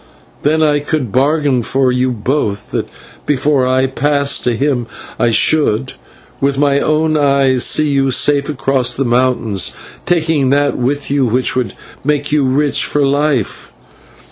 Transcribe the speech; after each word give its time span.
Then 0.41 0.63
I 0.63 0.79
could 0.79 1.11
bargain 1.11 1.61
for 1.61 1.91
you 1.91 2.11
both 2.11 2.71
that 2.71 2.89
before 3.27 3.67
I 3.67 3.85
pass 3.85 4.39
to 4.39 4.55
him 4.55 4.87
I 5.19 5.29
should, 5.29 5.93
with 6.39 6.57
my 6.57 6.79
own 6.79 7.15
eyes, 7.15 7.63
see 7.65 7.89
you 7.89 8.09
safe 8.09 8.49
across 8.49 8.95
the 8.95 9.05
mountains, 9.05 9.73
taking 10.07 10.49
that 10.49 10.75
with 10.75 11.11
you 11.11 11.27
which 11.27 11.55
would 11.55 11.75
make 12.03 12.31
you 12.31 12.47
rich 12.47 12.83
for 12.85 13.05
life. 13.05 13.71